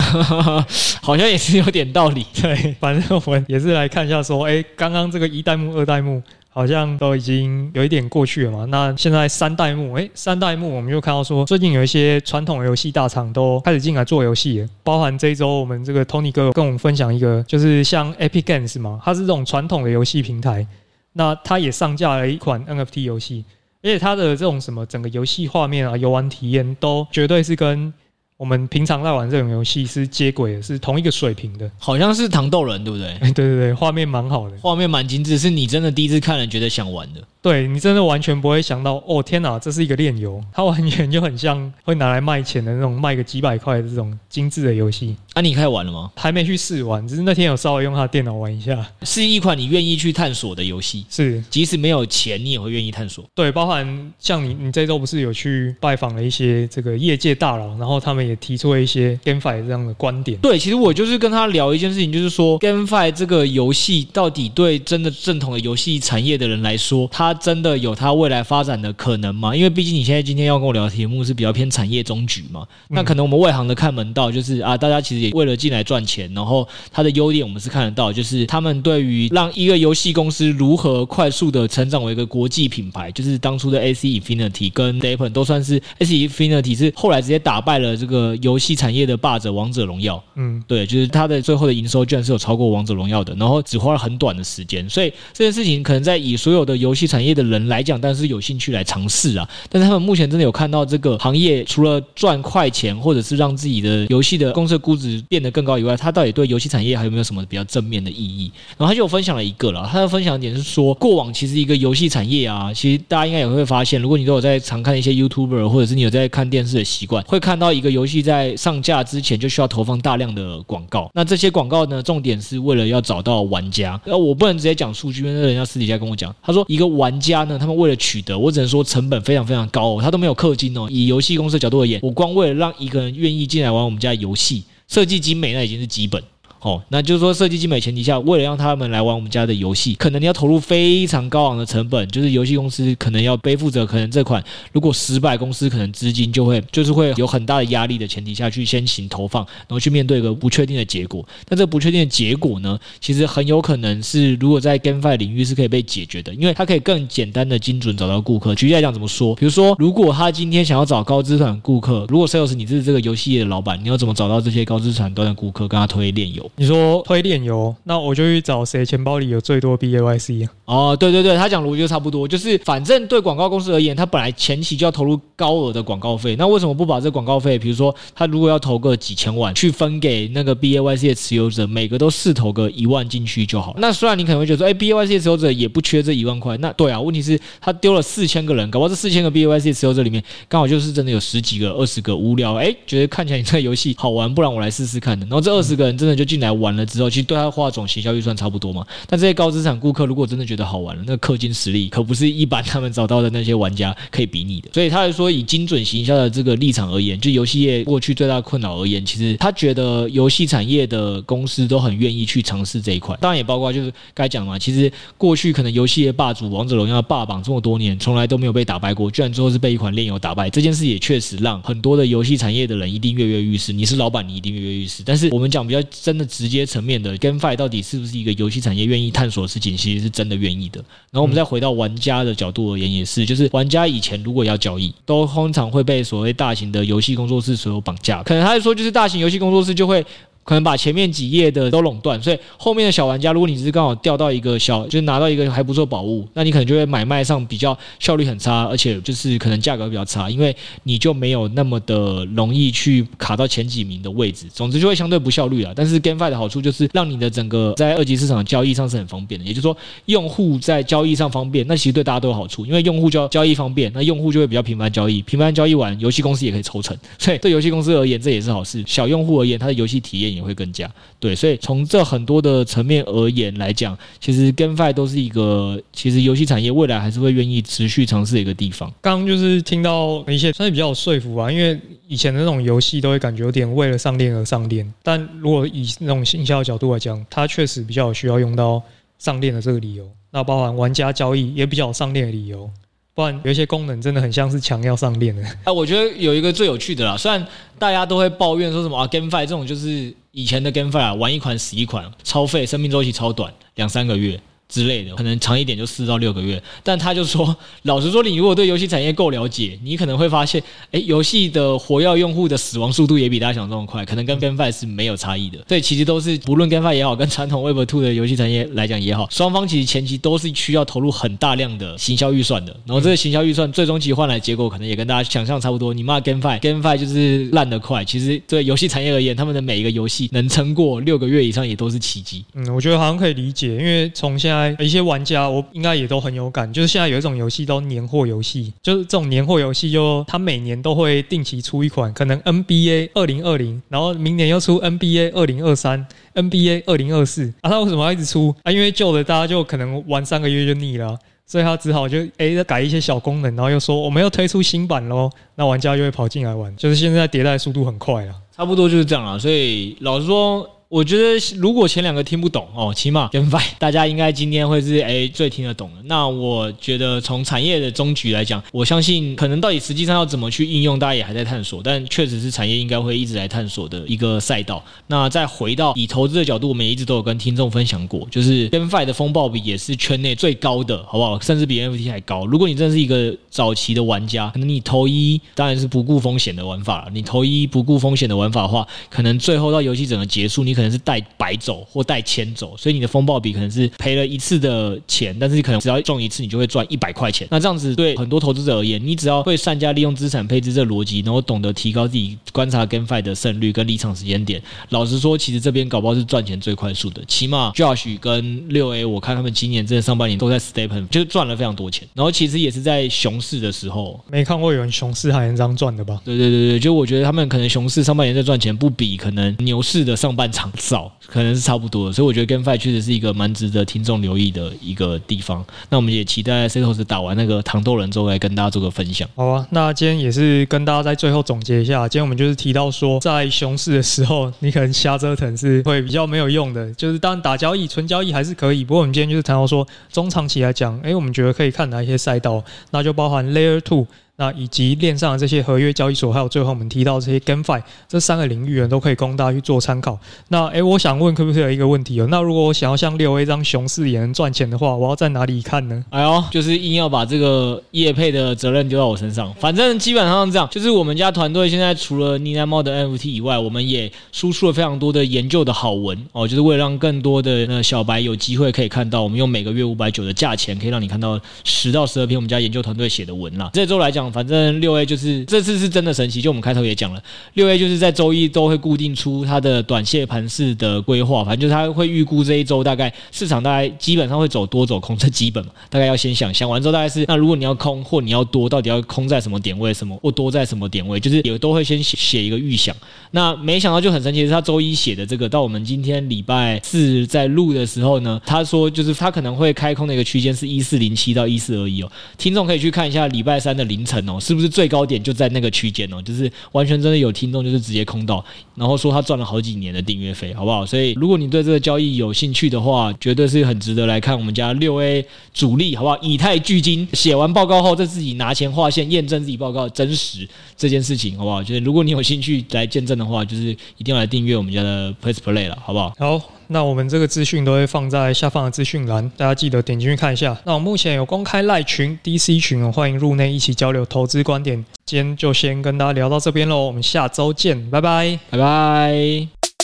[1.04, 2.26] 好像也是有点道理。
[2.42, 6.24] 对，反正我们也是来看一下，说，哎，刚刚这个一代目、二代目。
[6.54, 8.66] 好像都已经有一点过去了嘛。
[8.66, 14.68] 那现在三代目，诶，三代目我们就看到说，最近有一些传统游戏大厂都开始进来做游戏。
[14.84, 20.68] 包含这一周我们这个 Tony 哥跟我们分享一个，就是像 Epic Games 嘛，它是这种传统的游戏平台，
[21.14, 23.46] 那它也上架了一款 NFT 游戏，
[23.82, 27.94] 而且它的这种什么整个游戏画面啊、游玩体验都绝对是跟。
[28.42, 33.14] 我们平常在玩这种游戏是接轨的，是同一个水平的，好像是糖豆人，对不对？
[33.34, 37.22] 对对对，画面蛮好的，画面蛮精致，是你真的第一次看了觉得想玩的。
[37.40, 45.16] 对，你真的完全不会想到，哦天哪，这是一个炼油，它完全就很像会拿来卖钱的那种，卖个几百块的这种精致的游戏。
[45.34, 46.12] 啊，你开始玩了吗？
[46.16, 48.84] 还没去试玩，只是那天有稍微用他的电脑玩一下。
[49.04, 53.24] 是一款你愿意去探索的游戏，是，即使没有钱，你也会愿意探索。
[53.36, 60.38] 对，包含像你，你这周不是有去拜访了一些这个业界大佬，然后他们也提出了一些 GameFi 这样的观点。
[60.40, 68.12] 对，其实我就是跟他聊一件事情，就是说 GameFi 这个游戏到底对真的正统的游戏产业的人来说，它真的有它。
[68.22, 69.56] 未来发展的可能吗？
[69.56, 98.02] 因为毕竟你现在今天要跟我聊的题目是比较偏产业中局嘛，那可能我们外行的看门道就是啊，大家其实也为了进来赚钱，然后它的优点我们是看得到，就是他们对于让一个游戏公司如何快速的成长为一个国际品牌，就是当初的 AC Infinity 跟 Deppen 都算是 AC Infinity 是后来直接打败了这个游戏产业的霸者王者荣耀，嗯，对，就是它的最后的营收居然是有超过王者荣耀的，然后只花了很短的时间，所以这件事情可能在以所有的游戏产业的人来讲。
[98.02, 99.48] 但是有兴趣来尝试啊！
[99.70, 108.52] 但是他们目前真的有看到这个行业，除了赚快钱，或者是让自己的游戏的公司估值变得更高以外，它到底对游戏产业还有没有什么比较正面的意义？
[108.78, 121.08] 然后他就有分享了一个了，他的分享点是说，过往其实一个游戏产业啊，其实大家应该也会发现，如果你都有在常看一些 YouTuber，或者是你有在看电视的习惯，会看到一个游游戏在上架之前就需要投放大量的广告。
[121.14, 124.00] 那这些广告呢，重点是为了要找到玩家。
[124.06, 130.88] 呃，我不能直接讲数据，因为人家私底下跟我讲，他说一个玩家呢，他们为了取得，我只能说成本非常非常高哦，他都没有氪金哦。
[130.90, 136.24] 以游戏公司的角度而言，我光为了让一个人愿意进来玩我们家游戏，设计精美那已经是基本。
[136.62, 151.28] 哦，那就是说，设计精美前提下，为了让他们来玩我们家的游戏，可能你要投入非常高昂的成本，就是游戏公司可能要背负着，可能这款如果失败，公司可能资金就会就是会有很大的压力的前提下去先行投放，然后去面对一个不确定的结果。
[151.50, 158.54] 但这不确定的结果呢，其实很有可能是如果在 GameFi 领域是可以被解决的，因为它可以更简单的精准找到顾客。
[158.54, 159.34] 举例来讲，怎么说？
[159.36, 166.51] 比如说，如果他今天想要找高资产顾客，如果 Sales 你是这个游戏业的老板，你要怎么找到这些高资产端的顾客，跟他推炼游？
[166.56, 167.32] 你说推链。
[167.32, 170.52] 电游，那我就去找谁钱包里有最多 BAYC 啊？
[170.66, 183.74] 哦，对对对，他讲逻辑就差不多，就是反正对广告公司而言，他本来前期就要投入高额的广告费，那为什么不把这广告费，比如说他如果要投个几千万，去分给那个 BAYC 的持有者，每个都试投个一万进去就好。
[183.78, 195.26] 那虽然你可能会觉得说，哎，BAYC 的持有者也不缺这一万块，那对啊，问题是他丢了四千个人，搞不好这四千个 BAYC 持有者里面，刚好就是真的有十几个、二十个无聊，哎，觉得看起来你这个游戏好玩，不然我来试试看的。
[195.28, 198.86] 然后这二十个人真的就进来玩了之后，其实对他画总行销预算差不多嘛。
[199.08, 204.70] 但这些高资产顾客如果真的觉得好玩了，那氪金实力可不是一般他们找到的那些玩家可以比拟的。
[204.74, 213.16] 所以他来说，以精准行销的这个立场而言，就游戏业过去最大的困扰而言，其实他觉得游戏产业的公司都很愿意去尝试这一块。
[213.22, 220.50] 当然也包括就是该讲嘛，其实过去可能游戏业霸主王者荣耀霸榜这么多年，从来都没有被打败过，居然最后是被一款炼游打败。
[220.50, 223.72] 这件事也确实让很多的游戏产业的人一定跃跃欲试。
[223.74, 225.04] 你是老板，你一定跃跃欲试。
[225.06, 230.80] 但是我们讲比较真的直接层面的，GameFi 到底是不是一个游戏产业愿意探索的事情，其实是真的愿意的。
[231.12, 238.24] 然后我们再回到玩家的角度而言，也是，就是玩家以前如果要交易，都通常会被所谓大型的游戏工作室所有绑架。
[238.24, 240.06] 可能他是说，就是大型游戏工作室就会。
[240.44, 254.48] 可能把前面几页的都垄断，所以后面的小玩家，如果你只是刚好钓到一个小，就是拿到一个还不错宝物，那你可能就会买卖上比较效率很差，而且就是可能价格比较差，因为你就没有那么的容易去卡到前几名的位置。
[254.54, 255.72] 总之就会相对不效率啊。
[255.76, 259.76] 但是 GameFi 的好处就是让你的整个在二级市场交易上是很方便的，也就是说
[260.06, 268.84] 用户在交易上方便，那其实对大家都有好处，因为用户交交易方便，那用户就会比较频繁交易，频繁交易完，游戏公司也可以抽成，所以对游戏公司而言这也是好事。
[268.88, 270.90] 小用户而言，他的游戏体验也会更加。
[271.20, 278.92] 对，所以从这很多的层面而言来讲，其实 GameFi 都是一个，其实游戏产业未来还是会愿意持续尝试的一个地方。
[279.02, 288.82] 刚刚就是听到一些算是比较有说服吧，因为以前的那种游戏都会感觉有点为了上链而上链，但如果以那种行销的角度来讲，它确实比较有需要用到
[289.20, 290.10] 上链的这个理由。
[290.32, 292.70] 那包含玩家交易也比较有上链的理由。
[293.14, 295.44] 不然有一些功能真的很像是强要上链的。
[295.64, 297.46] 啊，我觉得有一个最有趣的啦，虽然
[297.78, 304.40] 大家都会抱怨说什么啊，GameFi 这种就是以前的 GameFi 啊，玩一款死一款，超费，生命周期超短，两三个月。
[304.72, 306.62] 之类的，可能长一点就四到六个月。
[306.82, 315.60] 但他就说， 老实说，你如果对游戏产业够了解，你可能会发现，哎，游戏的活跃用户的死亡速度也比大家想这么快，可能跟 GameFi 是没有差异的。
[315.68, 322.72] 所以，其实都是不论 GameFi 也好，跟传统 Web2 的游戏产业来讲也好，双方其实前期都是需要投入很大量的行销预算的。
[322.86, 325.94] 然后这个行销预算最终其实换来结果，可能也跟大家想象差不多。
[325.94, 328.04] 你骂 GameFi，GameFi 就是烂得快。
[328.06, 332.44] 其实对游戏产业而言，他们的每一个游戏能撑过六个月以上，也都是奇迹。
[332.54, 346.06] 嗯，我觉得好像可以理解，因为从现在一些玩家，我应该也都很有感，就是现在有一种游戏都年货游戏，就是这种年货游戏，就它每年都会定期出一款，可能 NBA 二零二零，然后明年又出 NBA 二零二三、
[346.36, 348.72] NBA 二零二四啊，它为什么要一直出啊？
[348.72, 359.40] 因为旧的大家就可能玩三个月就腻了，所以他只好就诶改一些小功能，然后又说我们要推出新版喽，那玩家就会跑进来玩，就是现在迭代速度很快啊，差不多就是这样了。
[359.40, 360.68] 所以老实说。
[360.92, 366.04] 我觉得如果前两个听不懂哦，起码 GameFi 大家应该今天会是哎最听得懂的。
[366.04, 371.82] 那我觉得从产业的终局来讲，我相信可能到底实际上要怎么去应用，大家也还在探索。
[371.82, 374.84] 但确实是产业应该会一直来探索的一个赛道。
[375.08, 381.40] 那再回到以投资的角度，我们也一直都有跟听众分享过，就是 GameFi 的风暴比也是圈内最高的，好不好？
[381.40, 382.46] 甚至比 NFT 还高。
[382.46, 387.12] 如果你真的是一个早期的玩家，可能你投一当然是不顾风险的玩法了。
[387.14, 397.48] 你投一不顾风险的玩法的话，可能最后到游戏整个结束，你可能是带白走或带千走，所以你的风暴比可能是赔了一次的钱，但是你可能只要中一次，你就会赚一百块钱。
[397.52, 404.62] 那这样子对很多投资者而言，你只要会善加利用资产配置这逻辑，然后懂得提高自己观察 GameFi 的胜率跟离场时间点。
[404.90, 407.22] 老实说，其实这边搞不好是赚钱最快速的。
[407.28, 412.08] 起码 Josh 跟六 A，我看他们今年真的上半年都在 STEPN，就赚了非常多钱。
[412.14, 416.22] 然后其实也是在熊市的时候，没看过有人熊市还能这样赚的吧？
[416.24, 421.52] 对对对对，就我觉得他们可能熊市上半年在赚钱，不比可能牛市的上半场早，可能。
[421.52, 425.62] 是差不多的，所以我觉得 GameFi 确实是一个蛮值得听众留意的一个地方。
[425.90, 429.28] 那我们也期待 Setos 打完那个糖豆人之后来跟大家做个分享。
[429.36, 436.90] 好啊，那今天也是跟大家在最后总结一下，今天我们就是提到说，在熊市的时候，你可能瞎折腾是会比较没有用的。
[436.94, 444.08] 就是当然打交易、纯交易还是可以，不过我们今天就是谈到说，中长期来讲，诶，我们觉得可以看哪一些赛道，那就包含 Layer Two。
[444.42, 447.80] 那以及链上的这些合约交易所，还有最后我们提到这些 GameFi
[448.10, 450.18] 这三个领域呢，都可以供大家去做参考。
[450.48, 452.28] 那诶，我想问，可不可以有一个问题哦？
[452.32, 456.04] 那如果我想要像六 A 这样熊市也能赚钱的话，我要在哪里看呢？
[456.10, 459.54] 哎呦，就是硬要把这个业配的责任丢到我身上。
[459.60, 473.70] 反正基本上这样，就是我们家团队现在除了呢喃猫的 NFT 以外，我们也输出了非常多的研究的好文哦，就是为了让更多的那小白有机会可以看到，我们用每个月五百九的价钱，可以让你看到十到十二篇我们家研究团队写的文啦。
[473.74, 477.22] 这周来讲，反正六 A 就是这次是真的神奇，就我们开头也讲了，
[477.54, 492.96] 六 A 就是在周一都会固定出它的短线盘势的规划，反正就是它会预估这一周大概市场大概基本上会走多走空，这基本嘛，大概要先想想完之后大概是那如果你要空或你要多，到底要空在什么点位，什么或多在什么点位，就是也都会先写写一个预想。
[493.32, 504.72] 那没想到就很神奇是，他周一写的这个到我们今天礼拜四在录的时候呢，他说就是他可能会开空的一个区间是一四零七到一四二一哦，听众可以去看一下礼拜三的凌晨哦，是不是？
[504.72, 508.44] 最高点就在那个区间哦，就是完全真的有听众就是直接空到，
[508.74, 510.86] 然后说他赚了好几年的订阅费，好不好？
[510.86, 516.18] 所以如果你对这个交易有兴趣的话，绝对是很值得来看我们家六 A 主力，好不好？
[516.22, 520.48] 以太巨鲸写完报告后，再自己拿钱划线验证自己报告真实
[520.78, 521.62] 这件事情，好不好？
[521.62, 526.14] 就是如果你有兴趣来见证的话，就是一定要来订阅我们家的 PressPlay 了，好不好？
[526.18, 526.61] 好。
[526.74, 530.58] 那我们这个资讯都会放在下方的资讯栏，大家记得点进去看一下。
[530.64, 534.86] 那我目前有公开赖群、DC 群，欢迎入内一起交流投资观点。
[535.06, 539.81] 今天就先跟大家聊到这边喽，我们下周见，拜拜，拜拜。